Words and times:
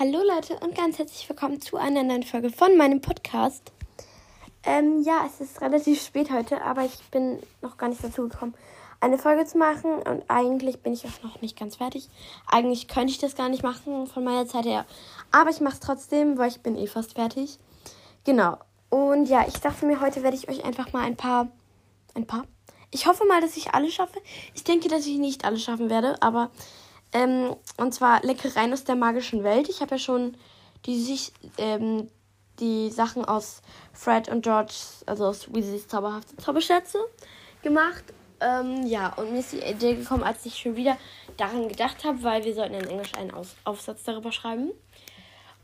Hallo 0.00 0.22
Leute 0.22 0.56
und 0.60 0.76
ganz 0.76 0.96
herzlich 1.00 1.28
willkommen 1.28 1.60
zu 1.60 1.76
einer 1.76 2.04
neuen 2.04 2.22
Folge 2.22 2.50
von 2.50 2.76
meinem 2.76 3.00
Podcast. 3.00 3.72
Ähm, 4.62 5.02
ja, 5.02 5.24
es 5.26 5.40
ist 5.40 5.60
relativ 5.60 6.00
spät 6.00 6.30
heute, 6.30 6.62
aber 6.62 6.84
ich 6.84 7.02
bin 7.10 7.40
noch 7.62 7.76
gar 7.78 7.88
nicht 7.88 8.04
dazu 8.04 8.28
gekommen, 8.28 8.54
eine 9.00 9.18
Folge 9.18 9.44
zu 9.44 9.58
machen 9.58 9.94
und 9.94 10.22
eigentlich 10.28 10.78
bin 10.82 10.92
ich 10.92 11.04
auch 11.04 11.24
noch 11.24 11.42
nicht 11.42 11.58
ganz 11.58 11.74
fertig. 11.74 12.08
Eigentlich 12.46 12.86
könnte 12.86 13.10
ich 13.10 13.18
das 13.18 13.34
gar 13.34 13.48
nicht 13.48 13.64
machen 13.64 14.06
von 14.06 14.22
meiner 14.22 14.46
Zeit 14.46 14.66
her, 14.66 14.86
aber 15.32 15.50
ich 15.50 15.60
mache 15.60 15.74
es 15.74 15.80
trotzdem, 15.80 16.38
weil 16.38 16.50
ich 16.50 16.60
bin 16.60 16.76
eh 16.76 16.86
fast 16.86 17.14
fertig. 17.14 17.58
Genau. 18.22 18.56
Und 18.90 19.26
ja, 19.26 19.48
ich 19.48 19.58
dachte 19.58 19.84
mir, 19.84 20.00
heute 20.00 20.22
werde 20.22 20.36
ich 20.36 20.48
euch 20.48 20.64
einfach 20.64 20.92
mal 20.92 21.02
ein 21.02 21.16
paar, 21.16 21.48
ein 22.14 22.24
paar. 22.24 22.44
Ich 22.92 23.08
hoffe 23.08 23.24
mal, 23.24 23.40
dass 23.40 23.56
ich 23.56 23.74
alle 23.74 23.90
schaffe. 23.90 24.20
Ich 24.54 24.62
denke, 24.62 24.86
dass 24.86 25.06
ich 25.06 25.18
nicht 25.18 25.44
alle 25.44 25.58
schaffen 25.58 25.90
werde, 25.90 26.22
aber 26.22 26.52
ähm, 27.12 27.56
und 27.76 27.94
zwar 27.94 28.22
Leckereien 28.22 28.72
aus 28.72 28.84
der 28.84 28.96
magischen 28.96 29.44
Welt. 29.44 29.68
Ich 29.68 29.80
habe 29.80 29.96
ja 29.96 29.98
schon 29.98 30.36
die, 30.86 31.00
sich, 31.00 31.32
ähm, 31.56 32.08
die 32.60 32.90
Sachen 32.90 33.24
aus 33.24 33.62
Fred 33.92 34.28
und 34.28 34.42
George, 34.42 34.74
also 35.06 35.26
aus 35.26 35.52
Weasleys 35.52 35.88
zauberhafte 35.88 36.36
Zauberschätze 36.36 36.98
gemacht. 37.62 38.04
Ähm, 38.40 38.86
ja, 38.86 39.12
und 39.14 39.32
mir 39.32 39.40
ist 39.40 39.52
die 39.52 39.58
Idee 39.58 39.96
gekommen, 39.96 40.22
als 40.22 40.46
ich 40.46 40.56
schon 40.58 40.76
wieder 40.76 40.96
daran 41.36 41.68
gedacht 41.68 42.04
habe, 42.04 42.22
weil 42.22 42.44
wir 42.44 42.54
sollten 42.54 42.74
in 42.74 42.86
Englisch 42.86 43.14
einen 43.14 43.32
Aus 43.32 43.56
Aufsatz 43.64 44.04
darüber 44.04 44.30
schreiben. 44.30 44.70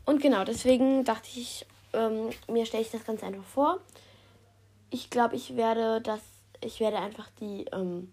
Und 0.05 0.21
genau, 0.21 0.43
deswegen 0.43 1.03
dachte 1.03 1.29
ich, 1.35 1.65
ähm, 1.93 2.29
mir 2.47 2.65
stelle 2.65 2.83
ich 2.83 2.91
das 2.91 3.05
Ganze 3.05 3.25
einfach 3.25 3.43
vor. 3.43 3.79
Ich 4.89 5.09
glaube, 5.09 5.35
ich 5.35 5.55
werde 5.55 6.01
das, 6.01 6.19
ich 6.61 6.79
werde 6.79 6.97
einfach 6.97 7.29
die, 7.39 7.65
ähm, 7.71 8.11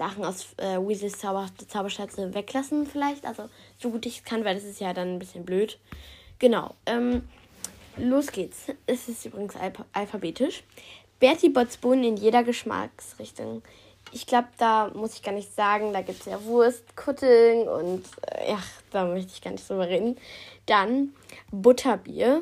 Sachen 0.00 0.24
aus 0.24 0.54
äh, 0.56 0.78
Weasleys 0.78 1.18
Zauber 1.18 1.50
Zauberschätze 1.68 2.32
weglassen 2.32 2.86
vielleicht. 2.86 3.26
Also 3.26 3.50
so 3.78 3.90
gut 3.90 4.06
ich 4.06 4.24
kann, 4.24 4.46
weil 4.46 4.54
das 4.54 4.64
ist 4.64 4.80
ja 4.80 4.94
dann 4.94 5.16
ein 5.16 5.18
bisschen 5.18 5.44
blöd. 5.44 5.78
Genau. 6.38 6.74
Ähm, 6.86 7.28
los 7.98 8.32
geht's. 8.32 8.68
Es 8.86 9.10
ist 9.10 9.26
übrigens 9.26 9.56
alph 9.56 9.84
alphabetisch. 9.92 10.64
Bertie 11.18 11.50
Botts 11.50 11.76
Bohnen 11.76 12.02
in 12.02 12.16
jeder 12.16 12.42
Geschmacksrichtung. 12.42 13.62
Ich 14.10 14.26
glaube, 14.26 14.48
da 14.56 14.88
muss 14.94 15.16
ich 15.16 15.22
gar 15.22 15.32
nicht 15.32 15.54
sagen. 15.54 15.92
Da 15.92 16.00
gibt 16.00 16.20
es 16.20 16.24
ja 16.26 16.42
Wurst, 16.44 16.96
Kutteln 16.96 17.68
und 17.68 18.02
äh, 18.26 18.52
ja, 18.52 18.58
da 18.92 19.04
möchte 19.04 19.32
ich 19.34 19.42
gar 19.42 19.50
nicht 19.50 19.68
drüber 19.68 19.86
reden. 19.86 20.16
Dann 20.64 21.12
Butterbier 21.50 22.40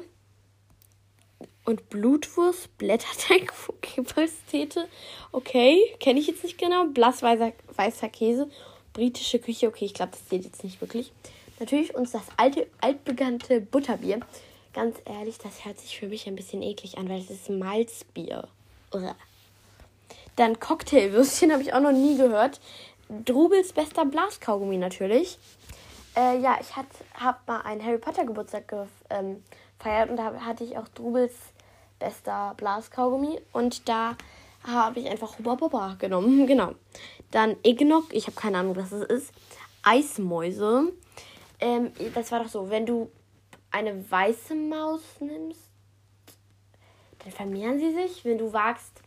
und 1.68 1.90
Blutwurst, 1.90 2.78
Blätterteig, 2.78 3.52
Pastete. 4.14 4.88
Okay, 5.32 5.78
kenne 6.00 6.18
ich 6.18 6.26
jetzt 6.26 6.42
nicht 6.42 6.56
genau. 6.56 6.86
Blassweißer 6.86 7.52
weißer 7.76 8.08
Käse, 8.08 8.48
britische 8.94 9.38
Küche. 9.38 9.68
Okay, 9.68 9.84
ich 9.84 9.92
glaube, 9.92 10.12
das 10.12 10.26
zählt 10.26 10.44
jetzt 10.44 10.64
nicht 10.64 10.80
wirklich. 10.80 11.12
Natürlich 11.60 11.94
uns 11.94 12.12
das 12.12 12.22
alte, 12.38 12.66
altbekannte 12.80 13.60
Butterbier. 13.60 14.20
Ganz 14.72 14.96
ehrlich, 15.04 15.36
das 15.36 15.66
hört 15.66 15.78
sich 15.78 15.98
für 15.98 16.06
mich 16.06 16.26
ein 16.26 16.36
bisschen 16.36 16.62
eklig 16.62 16.96
an, 16.96 17.06
weil 17.10 17.20
es 17.20 17.28
ist 17.28 17.50
Malzbier. 17.50 18.48
Uah. 18.94 19.14
Dann 20.36 20.58
Cocktailwürstchen 20.58 21.52
habe 21.52 21.62
ich 21.62 21.74
auch 21.74 21.80
noch 21.80 21.92
nie 21.92 22.16
gehört. 22.16 22.60
Drubels 23.26 23.74
bester 23.74 24.06
Blaskaugummi 24.06 24.78
natürlich. 24.78 25.38
Äh, 26.16 26.38
ja, 26.40 26.56
ich 26.62 26.74
habe 26.74 27.38
mal 27.46 27.60
einen 27.60 27.84
Harry 27.84 27.98
Potter 27.98 28.24
Geburtstag 28.24 28.72
ähm, 29.10 29.42
gefeiert 29.78 30.08
und 30.08 30.16
da 30.16 30.32
hatte 30.40 30.64
ich 30.64 30.78
auch 30.78 30.88
Drubels 30.88 31.34
bester 31.98 32.54
Blaskaugummi. 32.56 33.40
Und 33.52 33.88
da 33.88 34.16
habe 34.64 35.00
ich 35.00 35.08
einfach 35.08 35.38
Hubba 35.38 35.54
Bubba 35.54 35.96
genommen. 35.98 36.46
Genau. 36.46 36.72
Dann 37.30 37.56
Eggnog, 37.62 38.12
ich 38.12 38.26
habe 38.26 38.36
keine 38.36 38.58
Ahnung, 38.58 38.76
was 38.76 38.90
das 38.90 39.02
ist. 39.02 39.32
Eismäuse. 39.82 40.92
Ähm, 41.60 41.92
das 42.14 42.32
war 42.32 42.42
doch 42.42 42.48
so, 42.48 42.70
wenn 42.70 42.86
du 42.86 43.10
eine 43.70 44.10
weiße 44.10 44.54
Maus 44.54 45.02
nimmst, 45.20 45.60
dann 47.22 47.32
vermehren 47.32 47.78
sie 47.78 47.92
sich. 47.92 48.24
Wenn 48.24 48.38
du 48.38 48.52
wagst. 48.52 49.02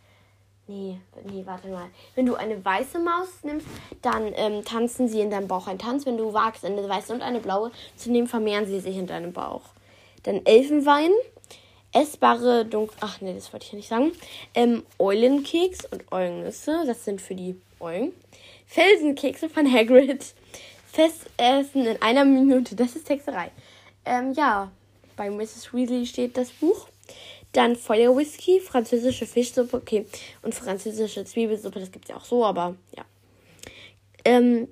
Nee, 0.67 1.01
nee, 1.25 1.41
warte 1.45 1.67
mal. 1.67 1.89
Wenn 2.15 2.27
du 2.27 2.35
eine 2.35 2.63
weiße 2.63 2.99
Maus 2.99 3.43
nimmst, 3.43 3.67
dann 4.01 4.31
ähm, 4.35 4.63
tanzen 4.63 5.07
sie 5.07 5.19
in 5.19 5.31
deinem 5.31 5.47
Bauch 5.47 5.67
einen 5.67 5.79
Tanz. 5.79 6.05
Wenn 6.05 6.17
du 6.17 6.31
wagst, 6.31 6.63
eine 6.63 6.87
weiße 6.87 7.11
und 7.13 7.21
eine 7.21 7.39
blaue 7.39 7.71
zu 7.95 8.11
nehmen, 8.11 8.27
vermehren 8.27 8.65
sie 8.65 8.79
sich 8.79 8.95
in 8.95 9.07
deinem 9.07 9.33
Bauch. 9.33 9.63
Dann 10.23 10.45
Elfenwein 10.45 11.11
essbare 11.93 12.65
Dunkel. 12.65 12.97
Ach 13.01 13.21
nee, 13.21 13.33
das 13.33 13.51
wollte 13.53 13.65
ich 13.65 13.71
ja 13.71 13.77
nicht 13.77 13.89
sagen. 13.89 14.11
Ähm, 14.53 14.83
Eulenkeks 14.99 15.85
und 15.91 16.11
Eulennüsse, 16.11 16.83
das 16.85 17.05
sind 17.05 17.21
für 17.21 17.35
die 17.35 17.55
Eulen. 17.79 18.13
Felsenkekse 18.67 19.49
von 19.49 19.71
Hagrid. 19.71 20.33
Festessen 20.91 21.85
in 21.85 22.01
einer 22.01 22.25
Minute, 22.25 22.75
das 22.75 22.95
ist 22.95 23.07
Texterei. 23.07 23.49
Ähm, 24.03 24.33
ja, 24.33 24.71
bei 25.15 25.29
Mrs. 25.29 25.73
Weasley 25.73 26.05
steht 26.05 26.35
das 26.35 26.49
Buch. 26.49 26.87
Dann 27.53 27.75
Feuerwhisky, 27.75 28.59
französische 28.59 29.25
Fischsuppe, 29.25 29.77
okay. 29.77 30.05
Und 30.41 30.55
französische 30.55 31.25
Zwiebelsuppe, 31.25 31.79
das 31.79 31.91
gibt 31.91 32.05
es 32.05 32.09
ja 32.09 32.17
auch 32.17 32.25
so, 32.25 32.45
aber 32.45 32.75
ja. 32.95 33.03
Ähm, 34.25 34.67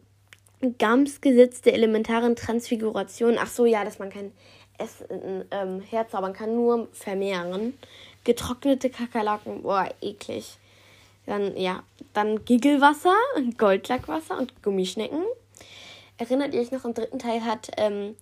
Gams 0.78 1.22
Gesetz 1.22 1.62
der 1.62 1.74
elementaren 1.74 2.36
Transfiguration. 2.36 3.38
Ach 3.40 3.47
so, 3.47 3.66
ja, 3.66 3.86
dass 3.86 4.00
man 4.00 4.09
kein 4.09 4.34
Essen 4.79 5.45
ähm, 5.51 5.81
herzaubern 5.81 6.34
kann, 6.34 6.56
nur 6.56 6.88
vermehren. 6.94 7.78
Getrocknete 8.23 8.90
Kakerlaken, 8.90 9.63
boah, 9.63 9.90
eklig. 10.01 10.57
Dann, 11.25 11.56
ja, 11.57 11.84
dann 12.13 12.44
Giggelwasser, 12.45 13.16
Goldlackwasser 13.57 14.38
und 14.38 14.63
Gummischnecken. 14.63 15.23
Erinnert 16.18 16.53
ihr 16.53 16.62
euch 16.62 16.72
noch, 16.72 16.85
im 16.85 16.94
dritten 16.94 17.19
Teil 17.19 17.44
hat 17.45 17.72
ähm, 17.78 18.16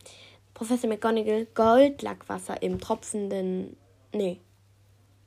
Professor 0.54 0.90
McGonagall 0.90 1.48
Goldlackwasser 1.56 2.62
im 2.62 2.80
tropfenden, 2.80 3.78
nee, 4.14 4.40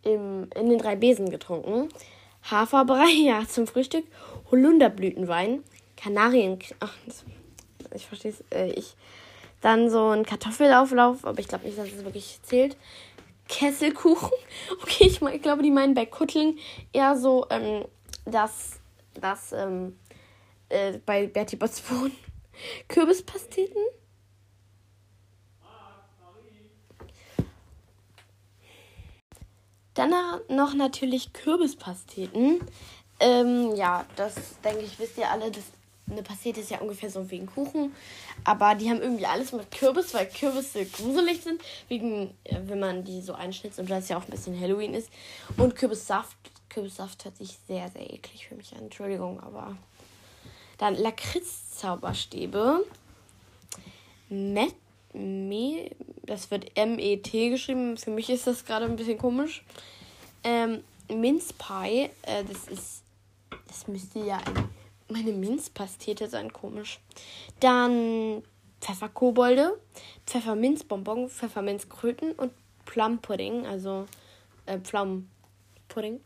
im, 0.03 0.49
in 0.55 0.69
den 0.71 0.79
drei 0.79 0.97
Besen 0.97 1.31
getrunken. 1.31 1.89
Haferbrei, 2.51 3.11
ja, 3.25 3.47
zum 3.47 3.67
Frühstück. 3.67 4.05
Holunderblütenwein. 4.51 5.63
Kanarien, 5.97 6.59
ach, 6.81 6.95
ich 7.95 8.07
verstehe 8.07 8.33
es, 8.33 8.45
äh, 8.51 8.71
ich, 8.71 8.95
dann 9.61 9.91
so 9.91 10.09
ein 10.09 10.25
Kartoffelauflauf, 10.25 11.25
aber 11.25 11.39
ich 11.39 11.49
glaube 11.49 11.67
nicht, 11.67 11.79
dass 11.79 11.89
es 11.89 12.05
wirklich 12.05 12.41
zählt. 12.43 12.77
Kesselkuchen. 13.49 14.31
Okay, 14.83 15.07
ich, 15.07 15.21
ich 15.21 15.43
glaube, 15.43 15.63
die 15.63 15.71
meinen 15.71 15.95
bei 15.95 16.07
Kutteln 16.07 16.59
eher 16.93 17.17
so, 17.17 17.47
ähm, 17.51 17.85
dass 18.25 18.81
das 19.15 19.53
ähm, 19.53 19.99
äh, 20.69 20.99
bei 21.05 21.27
Bertie 21.27 21.57
Botsbohn 21.57 22.13
Kürbispasteten. 22.89 23.83
Dann 29.95 30.15
noch 30.49 30.75
natürlich 30.75 31.33
Kürbispasteten. 31.33 32.61
Ähm, 33.19 33.75
ja, 33.75 34.07
das 34.17 34.35
denke 34.65 34.83
ich, 34.83 34.99
wisst 34.99 35.19
ihr 35.19 35.29
alle, 35.29 35.51
das 35.51 35.65
eine 36.11 36.23
Pastete 36.23 36.61
ist 36.61 36.71
ja 36.71 36.79
ungefähr 36.79 37.11
so 37.11 37.31
wie 37.31 37.39
ein 37.39 37.47
Kuchen. 37.47 37.95
Aber 38.45 38.75
die 38.75 38.91
haben 38.91 39.01
irgendwie 39.01 39.27
alles 39.27 39.53
mit 39.53 39.71
Kürbis, 39.71 40.13
weil 40.15 40.27
Kürbisse 40.27 40.85
gruselig 40.87 41.43
sind. 41.43 41.61
Wegen, 41.89 42.35
äh, 42.45 42.57
wenn 42.65 42.81
man 42.81 43.05
die 43.05 43.21
so 43.21 43.35
einschnitzt 43.35 43.79
und 43.79 43.91
das 43.91 44.09
ja 44.09 44.17
auch 44.17 44.25
ein 44.25 44.31
bisschen 44.31 44.59
Halloween 44.59 44.95
ist. 44.95 45.11
Und 45.57 45.77
Kürbissaft. 45.77 46.37
Kürbissaft 46.69 47.25
hört 47.25 47.37
sich 47.37 47.59
sehr, 47.67 47.89
sehr 47.91 48.13
eklig 48.13 48.47
für 48.49 48.55
mich 48.55 48.73
an. 48.75 48.85
Entschuldigung, 48.85 49.41
aber. 49.41 49.77
Dann 50.79 50.97
Lakritz-Zauberstäbe. 50.97 52.85
Met, 54.29 54.75
me, 55.13 55.91
das 56.23 56.51
wird 56.51 56.77
M-E-T 56.77 57.51
geschrieben. 57.51 57.97
Für 57.97 58.11
mich 58.11 58.31
ist 58.31 58.47
das 58.47 58.65
gerade 58.65 58.87
ein 58.87 58.97
bisschen 58.97 59.19
komisch. 59.19 59.65
Ähm, 60.45 60.83
Mince 61.09 61.53
Pie. 61.55 62.11
Äh, 62.23 62.45
das 62.45 62.69
ist. 62.69 63.03
Das 63.67 63.87
müsste 63.87 64.21
ja 64.21 64.39
ein 64.39 64.69
meine 65.11 65.33
Minzpastete 65.33 66.29
sein 66.29 66.53
komisch. 66.53 67.01
Dann 67.61 68.43
Pfefferkobolde, 68.81 69.79
Pfefferminzbonbon, 70.27 71.29
Pfefferminzkröten 71.29 72.33
und 72.33 72.53
Plumpudding, 72.87 73.67
also 73.67 74.07
äh, 74.67 74.79
Pflaumenpudding. 74.79 76.21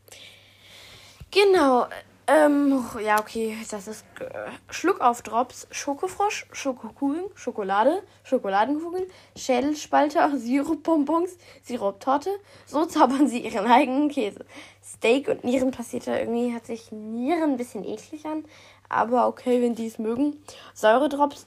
Genau. 1.31 1.87
Ähm, 2.27 2.83
ja, 3.03 3.19
okay, 3.19 3.55
das 3.69 3.87
ist 3.87 4.03
äh, 4.19 4.49
Schluck 4.71 4.99
auf 4.99 5.21
Drops, 5.21 5.67
Schokofrosch, 5.69 6.47
Schokokugeln, 6.51 7.25
Schokolade, 7.35 8.01
Schokoladenkugeln, 8.23 9.05
Schädelspalter, 9.35 10.35
Sirupbonbons, 10.35 11.37
Siruptorte. 11.61 12.31
So 12.65 12.85
zaubern 12.85 13.27
sie 13.27 13.41
ihren 13.41 13.67
eigenen 13.67 14.09
Käse. 14.09 14.43
Steak 14.83 15.27
und 15.27 15.43
Nieren 15.43 15.69
passiert 15.69 16.07
da 16.07 16.17
irgendwie, 16.17 16.53
hat 16.53 16.65
sich 16.65 16.91
Nieren 16.91 17.51
ein 17.51 17.57
bisschen 17.57 17.83
eklig 17.83 18.25
an. 18.25 18.45
Aber 18.89 19.27
okay, 19.27 19.61
wenn 19.61 19.75
die 19.75 19.87
es 19.87 19.99
mögen. 19.99 20.43
Säuredrops. 20.73 21.45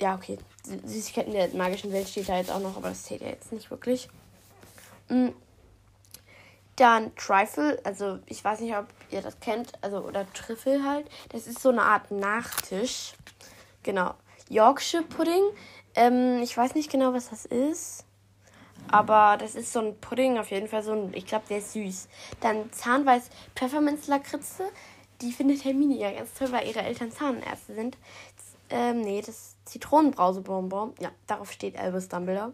Ja, 0.00 0.14
okay. 0.14 0.38
Süßigkeiten 0.84 1.32
der 1.32 1.48
magischen 1.54 1.92
Welt 1.92 2.08
steht 2.08 2.28
da 2.28 2.38
jetzt 2.38 2.50
auch 2.50 2.60
noch, 2.60 2.76
aber 2.76 2.88
das 2.88 3.04
zählt 3.04 3.20
ja 3.20 3.28
jetzt 3.28 3.52
nicht 3.52 3.70
wirklich. 3.70 4.08
Mhm. 5.08 5.34
Dann 6.76 7.14
Trifle, 7.16 7.78
also 7.84 8.18
ich 8.26 8.44
weiß 8.44 8.60
nicht, 8.60 8.76
ob 8.76 8.86
ihr 9.10 9.22
das 9.22 9.40
kennt, 9.40 9.72
also 9.82 9.98
oder 9.98 10.30
Trüffel 10.32 10.84
halt. 10.84 11.08
Das 11.30 11.46
ist 11.46 11.60
so 11.60 11.70
eine 11.70 11.82
Art 11.82 12.10
Nachtisch. 12.10 13.14
Genau. 13.82 14.14
Yorkshire 14.48 15.02
Pudding, 15.02 15.42
Ähm, 15.94 16.40
ich 16.42 16.56
weiß 16.56 16.74
nicht 16.74 16.90
genau, 16.90 17.12
was 17.14 17.30
das 17.30 17.46
ist. 17.46 18.04
Aber 18.88 19.36
das 19.38 19.54
ist 19.54 19.72
so 19.72 19.80
ein 19.80 19.98
Pudding, 20.00 20.38
auf 20.38 20.50
jeden 20.50 20.68
Fall 20.68 20.82
so 20.82 20.92
ein, 20.92 21.12
ich 21.14 21.26
glaube, 21.26 21.46
der 21.48 21.58
ist 21.58 21.72
süß. 21.72 22.08
Dann 22.40 22.70
Zahnweiß 22.72 23.30
Pfefferminz-Lakritze. 23.56 24.64
Die 25.22 25.32
findet 25.32 25.64
Hermine 25.64 25.96
ja 25.96 26.12
ganz 26.12 26.34
toll, 26.34 26.52
weil 26.52 26.68
ihre 26.68 26.82
Eltern 26.82 27.10
Zahnärzte 27.10 27.74
sind. 27.74 27.96
Ähm, 28.68 29.00
nee, 29.00 29.22
das 29.24 29.56
Zitronenbrausebonbon. 29.64 30.94
Ja, 31.00 31.10
darauf 31.26 31.50
steht 31.50 31.78
Albus 31.78 32.08
Dumbledore. 32.08 32.52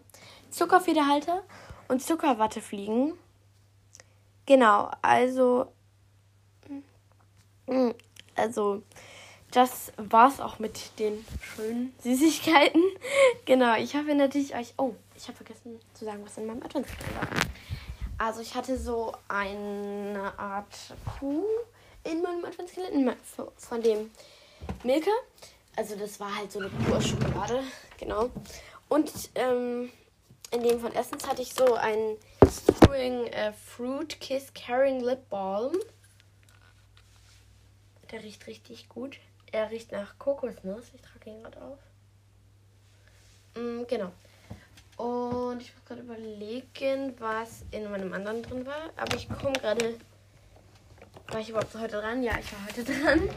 Zuckerfederhalter 0.50 1.42
und 1.88 2.02
Zuckerwattefliegen. 2.02 3.14
Genau, 4.46 4.90
also. 5.02 5.66
Mm, 7.66 7.90
also, 8.34 8.82
das 9.50 9.92
war's 9.96 10.40
auch 10.40 10.58
mit 10.58 10.98
den 10.98 11.24
schönen 11.40 11.94
Süßigkeiten. 12.02 12.82
genau, 13.44 13.76
ich 13.76 13.94
hoffe 13.94 14.14
natürlich 14.14 14.54
euch. 14.54 14.74
Oh, 14.78 14.94
ich 15.16 15.24
habe 15.28 15.36
vergessen 15.36 15.78
zu 15.94 16.04
sagen, 16.04 16.22
was 16.24 16.38
in 16.38 16.46
meinem 16.46 16.62
Adventskalender 16.62 17.20
war. 17.20 18.26
Also, 18.26 18.40
ich 18.40 18.54
hatte 18.54 18.78
so 18.78 19.12
eine 19.28 20.32
Art 20.38 20.94
Kuh 21.18 21.44
in 22.04 22.22
meinem 22.22 22.44
Adventskalender 22.44 23.16
von 23.56 23.82
dem 23.82 24.10
Milka. 24.82 25.10
Also, 25.76 25.96
das 25.96 26.18
war 26.20 26.34
halt 26.34 26.52
so 26.52 26.60
eine 26.60 26.68
pure 26.68 27.00
Schokolade. 27.00 27.62
Genau. 27.98 28.30
Und 28.88 29.10
ähm, 29.36 29.90
in 30.50 30.62
dem 30.62 30.80
von 30.80 30.92
Essence 30.94 31.26
hatte 31.26 31.42
ich 31.42 31.54
so 31.54 31.74
einen 31.74 32.18
Spring 32.46 33.26
äh, 33.28 33.52
Fruit 33.52 34.20
Kiss 34.20 34.52
Caring 34.52 35.00
Lip 35.00 35.28
Balm. 35.30 35.72
Der 38.12 38.22
riecht 38.22 38.46
richtig 38.46 38.88
gut. 38.88 39.18
Er 39.50 39.70
riecht 39.70 39.90
nach 39.90 40.18
Kokosnuss. 40.18 40.92
Ich 40.94 41.00
trage 41.00 41.30
ihn 41.30 41.42
gerade 41.42 41.60
auf. 41.62 41.78
Mm, 43.56 43.84
genau. 43.88 44.12
Und 44.96 45.62
ich 45.62 45.74
muss 45.74 45.84
gerade 45.86 46.02
überlegen, 46.02 47.14
was 47.18 47.64
in 47.70 47.90
meinem 47.90 48.12
anderen 48.12 48.42
drin 48.42 48.66
war. 48.66 48.90
Aber 48.96 49.16
ich 49.16 49.28
komme 49.28 49.54
gerade. 49.54 49.98
War 51.28 51.40
ich 51.40 51.48
überhaupt 51.48 51.74
heute 51.74 52.00
dran? 52.00 52.22
Ja, 52.22 52.38
ich 52.38 52.52
war 52.52 52.66
heute 52.66 52.84
dran. 52.92 53.30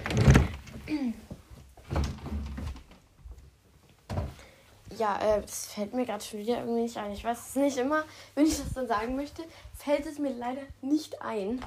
ja, 4.97 5.37
äh, 5.37 5.47
fällt 5.47 5.93
mir 5.93 6.05
gerade 6.05 6.23
schon 6.23 6.39
wieder 6.39 6.59
irgendwie 6.59 6.83
nicht 6.83 6.97
ein. 6.97 7.11
Ich 7.11 7.23
weiß 7.23 7.49
es 7.49 7.55
nicht 7.55 7.77
immer, 7.77 8.03
wenn 8.33 8.45
ich 8.45 8.57
das 8.57 8.73
dann 8.73 8.87
sagen 8.87 9.15
möchte, 9.15 9.43
fällt 9.73 10.05
es 10.05 10.19
mir 10.19 10.31
leider 10.31 10.61
nicht 10.81 11.21
ein. 11.21 11.63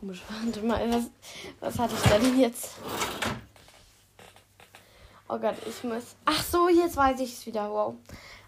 Komisch, 0.00 0.22
warte 0.28 0.60
mal, 0.60 0.90
was, 0.92 1.04
was 1.60 1.78
hatte 1.78 1.94
ich 1.94 2.10
denn 2.10 2.38
jetzt? 2.38 2.72
Oh 5.28 5.38
Gott, 5.38 5.54
ich 5.66 5.82
muss. 5.84 6.14
Ach 6.24 6.42
so, 6.42 6.68
jetzt 6.68 6.96
weiß 6.96 7.18
ich 7.20 7.32
es 7.32 7.46
wieder. 7.46 7.70
Wow. 7.70 7.94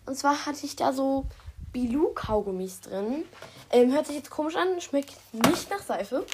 Und 0.07 0.17
zwar 0.17 0.47
hatte 0.47 0.65
ich 0.65 0.77
da 0.77 0.93
so 0.93 1.25
Bilou-Kaugummis 1.73 2.83
drin. 2.83 3.25
Ähm, 3.71 3.93
hört 3.93 4.07
sich 4.07 4.17
jetzt 4.17 4.31
komisch 4.31 4.57
an, 4.57 4.81
schmeckt 4.81 5.15
nicht 5.33 5.71
nach 5.71 5.81
Seife. 5.83 6.25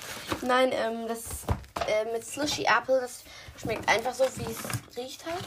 Nein, 0.43 0.71
ähm, 0.73 1.09
das 1.09 1.45
äh, 1.87 2.13
mit 2.13 2.25
Slushy 2.25 2.65
Apple, 2.65 3.01
das 3.01 3.25
schmeckt 3.57 3.89
einfach 3.89 4.15
so, 4.15 4.25
wie 4.37 4.51
es 4.51 4.97
riecht 4.97 5.25
halt. 5.27 5.45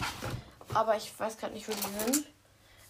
Aber 0.74 0.96
ich 0.96 1.14
weiß 1.18 1.38
gerade 1.38 1.54
nicht, 1.54 1.68
wo 1.68 1.74
die 1.74 2.12
sind. 2.12 2.28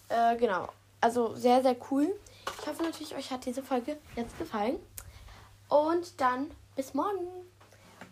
Äh, 0.08 0.36
genau. 0.36 0.68
Also 1.00 1.34
sehr, 1.34 1.62
sehr 1.62 1.76
cool. 1.90 2.12
Ich 2.60 2.66
hoffe 2.66 2.82
natürlich, 2.82 3.14
euch 3.14 3.30
hat 3.30 3.44
diese 3.44 3.62
Folge 3.62 3.98
jetzt 4.16 4.36
gefallen. 4.38 4.78
Und 5.68 6.20
dann 6.20 6.50
bis 6.78 6.94
morgen. 6.94 7.26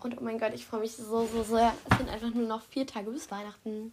Und 0.00 0.18
oh 0.18 0.24
mein 0.24 0.40
Gott, 0.40 0.52
ich 0.52 0.66
freue 0.66 0.80
mich 0.80 0.96
so, 0.96 1.24
so 1.24 1.42
sehr. 1.44 1.72
Es 1.88 1.98
sind 1.98 2.10
einfach 2.10 2.34
nur 2.34 2.48
noch 2.48 2.62
vier 2.62 2.84
Tage 2.84 3.12
bis 3.12 3.30
Weihnachten. 3.30 3.92